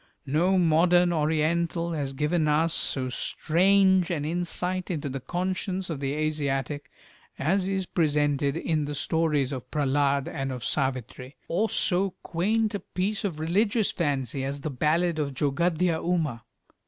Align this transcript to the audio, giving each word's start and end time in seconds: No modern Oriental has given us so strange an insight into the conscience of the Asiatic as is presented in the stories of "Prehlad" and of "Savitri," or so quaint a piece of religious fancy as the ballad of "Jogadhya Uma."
No 0.25 0.57
modern 0.57 1.13
Oriental 1.13 1.91
has 1.91 2.13
given 2.13 2.47
us 2.47 2.73
so 2.73 3.07
strange 3.09 4.09
an 4.09 4.25
insight 4.25 4.89
into 4.89 5.09
the 5.09 5.19
conscience 5.19 5.91
of 5.91 5.99
the 5.99 6.13
Asiatic 6.13 6.89
as 7.37 7.67
is 7.67 7.85
presented 7.85 8.57
in 8.57 8.85
the 8.85 8.95
stories 8.95 9.51
of 9.51 9.69
"Prehlad" 9.69 10.27
and 10.27 10.51
of 10.51 10.65
"Savitri," 10.65 11.35
or 11.47 11.69
so 11.69 12.15
quaint 12.23 12.73
a 12.73 12.79
piece 12.79 13.23
of 13.23 13.39
religious 13.39 13.91
fancy 13.91 14.43
as 14.43 14.61
the 14.61 14.71
ballad 14.71 15.19
of 15.19 15.35
"Jogadhya 15.35 16.03
Uma." 16.03 16.45